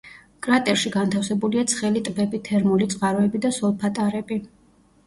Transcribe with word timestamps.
კრატერში 0.45 0.91
განთავსებულია 0.95 1.65
ცხელი 1.73 2.03
ტბები, 2.09 2.41
თერმული 2.49 2.89
წყაროები 2.95 3.45
და 3.47 3.57
სოლფატარები. 3.61 4.43